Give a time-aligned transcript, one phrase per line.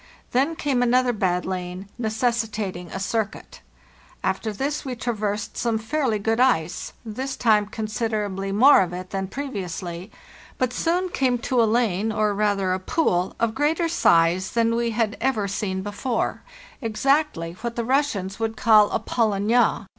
[0.31, 3.61] Then came another bad lane, necessitat ing a circuit.
[4.23, 9.27] After this we traversed some fairly good ice, this time considerably more of it than
[9.27, 10.11] previously,
[10.57, 14.89] but soon came to a lane, or rather a pool, of greater size than we
[14.89, 16.41] had ever seen before—
[16.81, 19.87] ex A HARD STRUGGLE i) a io) actly what the Russians would call a 'polynja.